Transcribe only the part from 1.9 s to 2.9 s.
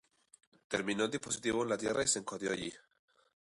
y se escondió allí.